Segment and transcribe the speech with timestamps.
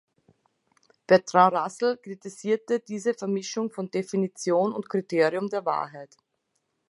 [1.05, 6.17] Bertrand Russell kritisierte diese Vermischung von Definition und Kriterium der Wahrheit.